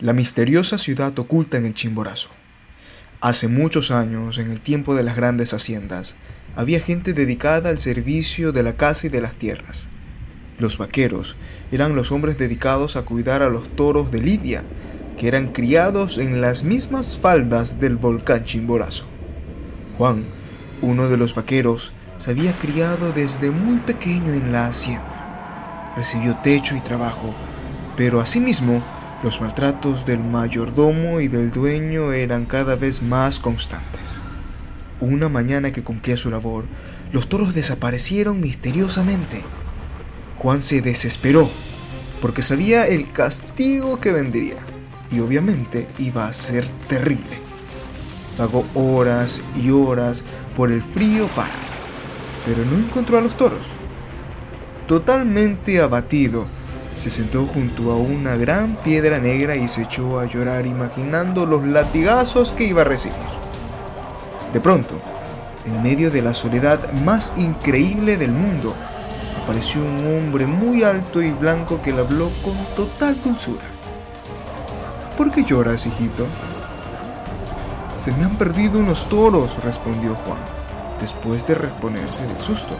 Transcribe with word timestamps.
La 0.00 0.12
misteriosa 0.12 0.76
ciudad 0.76 1.16
oculta 1.20 1.56
en 1.56 1.66
el 1.66 1.74
Chimborazo. 1.74 2.30
Hace 3.20 3.46
muchos 3.46 3.92
años, 3.92 4.38
en 4.38 4.50
el 4.50 4.60
tiempo 4.60 4.96
de 4.96 5.04
las 5.04 5.14
grandes 5.14 5.54
haciendas, 5.54 6.16
había 6.56 6.80
gente 6.80 7.12
dedicada 7.12 7.70
al 7.70 7.78
servicio 7.78 8.50
de 8.50 8.64
la 8.64 8.72
casa 8.72 9.06
y 9.06 9.10
de 9.10 9.20
las 9.20 9.36
tierras. 9.36 9.86
Los 10.58 10.78
vaqueros 10.78 11.36
eran 11.70 11.94
los 11.94 12.10
hombres 12.10 12.36
dedicados 12.38 12.96
a 12.96 13.02
cuidar 13.02 13.42
a 13.42 13.48
los 13.48 13.68
toros 13.76 14.10
de 14.10 14.20
Lidia, 14.20 14.64
que 15.16 15.28
eran 15.28 15.52
criados 15.52 16.18
en 16.18 16.40
las 16.40 16.64
mismas 16.64 17.16
faldas 17.16 17.78
del 17.78 17.94
volcán 17.94 18.44
Chimborazo. 18.44 19.06
Juan, 19.96 20.24
uno 20.82 21.08
de 21.08 21.16
los 21.16 21.36
vaqueros, 21.36 21.92
se 22.18 22.32
había 22.32 22.58
criado 22.58 23.12
desde 23.12 23.52
muy 23.52 23.78
pequeño 23.78 24.32
en 24.32 24.50
la 24.50 24.66
hacienda. 24.66 25.92
Recibió 25.96 26.36
techo 26.42 26.74
y 26.74 26.80
trabajo, 26.80 27.32
pero 27.96 28.20
asimismo 28.20 28.82
los 29.24 29.40
maltratos 29.40 30.04
del 30.04 30.18
mayordomo 30.22 31.18
y 31.18 31.28
del 31.28 31.50
dueño 31.50 32.12
eran 32.12 32.44
cada 32.44 32.76
vez 32.76 33.00
más 33.02 33.38
constantes. 33.38 34.18
Una 35.00 35.30
mañana 35.30 35.72
que 35.72 35.82
cumplía 35.82 36.18
su 36.18 36.30
labor, 36.30 36.66
los 37.10 37.30
toros 37.30 37.54
desaparecieron 37.54 38.38
misteriosamente. 38.38 39.42
Juan 40.36 40.60
se 40.60 40.82
desesperó 40.82 41.48
porque 42.20 42.42
sabía 42.42 42.86
el 42.86 43.12
castigo 43.12 43.98
que 43.98 44.12
vendría 44.12 44.56
y 45.10 45.20
obviamente 45.20 45.88
iba 45.98 46.26
a 46.26 46.32
ser 46.34 46.68
terrible. 46.86 47.38
Pagó 48.36 48.66
horas 48.74 49.40
y 49.56 49.70
horas 49.70 50.22
por 50.54 50.70
el 50.70 50.82
frío 50.82 51.28
páramo, 51.28 51.54
pero 52.44 52.62
no 52.66 52.76
encontró 52.76 53.16
a 53.16 53.22
los 53.22 53.38
toros. 53.38 53.64
Totalmente 54.86 55.80
abatido, 55.80 56.44
se 56.96 57.10
sentó 57.10 57.46
junto 57.46 57.90
a 57.90 57.96
una 57.96 58.36
gran 58.36 58.76
piedra 58.76 59.18
negra 59.18 59.56
y 59.56 59.68
se 59.68 59.82
echó 59.82 60.18
a 60.18 60.26
llorar 60.26 60.66
imaginando 60.66 61.44
los 61.46 61.66
latigazos 61.66 62.52
que 62.52 62.64
iba 62.64 62.82
a 62.82 62.84
recibir. 62.84 63.16
De 64.52 64.60
pronto, 64.60 64.96
en 65.66 65.82
medio 65.82 66.10
de 66.10 66.22
la 66.22 66.34
soledad 66.34 66.92
más 67.04 67.32
increíble 67.36 68.16
del 68.16 68.30
mundo, 68.30 68.74
apareció 69.42 69.80
un 69.82 70.18
hombre 70.18 70.46
muy 70.46 70.84
alto 70.84 71.20
y 71.20 71.30
blanco 71.30 71.80
que 71.82 71.92
le 71.92 72.00
habló 72.00 72.30
con 72.42 72.54
total 72.76 73.20
dulzura. 73.22 73.64
¿Por 75.16 75.30
qué 75.30 75.44
lloras, 75.44 75.86
hijito? 75.86 76.26
Se 78.00 78.12
me 78.12 78.24
han 78.24 78.36
perdido 78.36 78.78
unos 78.78 79.08
toros, 79.08 79.62
respondió 79.64 80.14
Juan, 80.14 80.38
después 81.00 81.46
de 81.46 81.54
reponerse 81.54 82.26
del 82.26 82.38
susto. 82.38 82.76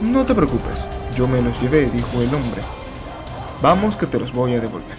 No 0.00 0.24
te 0.24 0.34
preocupes, 0.34 0.78
yo 1.16 1.26
me 1.26 1.42
los 1.42 1.60
llevé, 1.60 1.90
dijo 1.90 2.20
el 2.20 2.34
hombre. 2.34 2.79
Vamos 3.62 3.96
que 3.96 4.06
te 4.06 4.18
los 4.18 4.32
voy 4.32 4.54
a 4.54 4.60
devolver. 4.60 4.96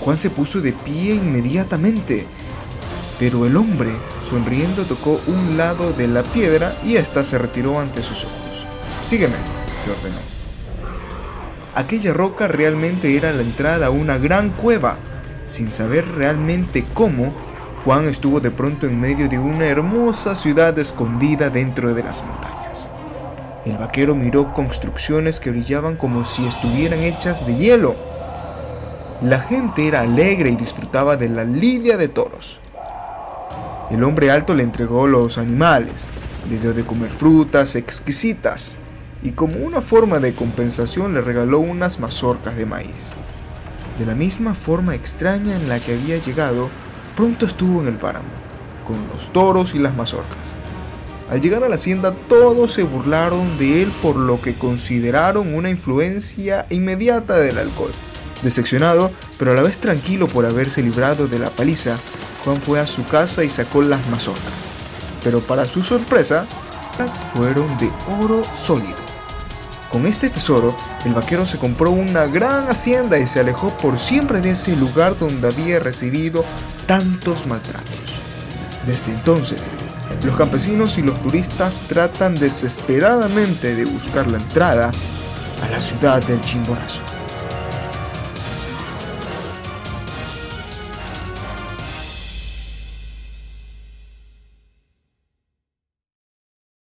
Juan 0.00 0.16
se 0.16 0.30
puso 0.30 0.60
de 0.60 0.72
pie 0.72 1.14
inmediatamente, 1.14 2.24
pero 3.18 3.46
el 3.46 3.56
hombre, 3.56 3.90
sonriendo, 4.30 4.84
tocó 4.84 5.20
un 5.26 5.56
lado 5.56 5.92
de 5.92 6.06
la 6.06 6.22
piedra 6.22 6.74
y 6.84 6.96
ésta 6.96 7.24
se 7.24 7.36
retiró 7.36 7.80
ante 7.80 8.00
sus 8.00 8.24
ojos. 8.24 8.66
Sígueme, 9.04 9.34
le 9.86 9.92
ordenó. 9.92 10.20
Aquella 11.74 12.12
roca 12.12 12.46
realmente 12.46 13.16
era 13.16 13.32
la 13.32 13.42
entrada 13.42 13.86
a 13.86 13.90
una 13.90 14.18
gran 14.18 14.50
cueva. 14.50 14.96
Sin 15.46 15.70
saber 15.70 16.06
realmente 16.06 16.84
cómo, 16.94 17.32
Juan 17.84 18.06
estuvo 18.06 18.38
de 18.40 18.50
pronto 18.50 18.86
en 18.86 19.00
medio 19.00 19.28
de 19.28 19.38
una 19.38 19.66
hermosa 19.66 20.34
ciudad 20.34 20.78
escondida 20.78 21.50
dentro 21.50 21.94
de 21.94 22.02
las 22.02 22.22
montañas. 22.24 22.67
El 23.64 23.76
vaquero 23.76 24.14
miró 24.14 24.54
construcciones 24.54 25.40
que 25.40 25.50
brillaban 25.50 25.96
como 25.96 26.24
si 26.24 26.46
estuvieran 26.46 27.00
hechas 27.00 27.46
de 27.46 27.56
hielo. 27.56 27.96
La 29.20 29.40
gente 29.40 29.88
era 29.88 30.02
alegre 30.02 30.50
y 30.50 30.56
disfrutaba 30.56 31.16
de 31.16 31.28
la 31.28 31.44
lidia 31.44 31.96
de 31.96 32.08
toros. 32.08 32.60
El 33.90 34.04
hombre 34.04 34.30
alto 34.30 34.54
le 34.54 34.62
entregó 34.62 35.06
los 35.06 35.38
animales, 35.38 35.94
le 36.48 36.58
dio 36.58 36.72
de 36.72 36.84
comer 36.84 37.10
frutas 37.10 37.74
exquisitas 37.74 38.76
y 39.22 39.32
como 39.32 39.56
una 39.58 39.80
forma 39.80 40.20
de 40.20 40.34
compensación 40.34 41.14
le 41.14 41.20
regaló 41.20 41.58
unas 41.58 41.98
mazorcas 41.98 42.54
de 42.56 42.66
maíz. 42.66 43.12
De 43.98 44.06
la 44.06 44.14
misma 44.14 44.54
forma 44.54 44.94
extraña 44.94 45.56
en 45.56 45.68
la 45.68 45.80
que 45.80 45.94
había 45.94 46.18
llegado, 46.18 46.68
pronto 47.16 47.46
estuvo 47.46 47.80
en 47.80 47.88
el 47.88 47.96
páramo, 47.96 48.28
con 48.86 48.96
los 49.12 49.32
toros 49.32 49.74
y 49.74 49.80
las 49.80 49.96
mazorcas. 49.96 50.57
Al 51.30 51.42
llegar 51.42 51.62
a 51.62 51.68
la 51.68 51.74
hacienda 51.74 52.14
todos 52.28 52.72
se 52.72 52.84
burlaron 52.84 53.58
de 53.58 53.82
él 53.82 53.92
por 54.00 54.16
lo 54.16 54.40
que 54.40 54.54
consideraron 54.54 55.54
una 55.54 55.68
influencia 55.68 56.66
inmediata 56.70 57.38
del 57.38 57.58
alcohol. 57.58 57.92
Decepcionado, 58.42 59.10
pero 59.38 59.52
a 59.52 59.54
la 59.54 59.62
vez 59.62 59.78
tranquilo 59.78 60.26
por 60.26 60.46
haberse 60.46 60.82
librado 60.82 61.28
de 61.28 61.38
la 61.38 61.50
paliza, 61.50 61.98
Juan 62.44 62.62
fue 62.62 62.80
a 62.80 62.86
su 62.86 63.06
casa 63.06 63.44
y 63.44 63.50
sacó 63.50 63.82
las 63.82 64.08
mazorcas. 64.08 64.68
Pero 65.22 65.40
para 65.40 65.66
su 65.66 65.82
sorpresa, 65.82 66.46
las 66.98 67.24
fueron 67.34 67.66
de 67.78 67.90
oro 68.22 68.42
sólido. 68.56 68.96
Con 69.90 70.06
este 70.06 70.30
tesoro, 70.30 70.76
el 71.04 71.14
vaquero 71.14 71.46
se 71.46 71.58
compró 71.58 71.90
una 71.90 72.26
gran 72.26 72.68
hacienda 72.68 73.18
y 73.18 73.26
se 73.26 73.40
alejó 73.40 73.76
por 73.78 73.98
siempre 73.98 74.40
de 74.40 74.50
ese 74.50 74.76
lugar 74.76 75.18
donde 75.18 75.48
había 75.48 75.78
recibido 75.78 76.44
tantos 76.86 77.46
maltratos. 77.46 77.98
Desde 78.86 79.12
entonces, 79.12 79.60
los 80.24 80.36
campesinos 80.36 80.98
y 80.98 81.02
los 81.02 81.20
turistas 81.22 81.80
tratan 81.88 82.34
desesperadamente 82.34 83.74
de 83.74 83.84
buscar 83.84 84.30
la 84.30 84.38
entrada 84.38 84.90
a 85.62 85.68
la 85.70 85.80
ciudad 85.80 86.22
del 86.24 86.40
Chimborazo. 86.40 87.17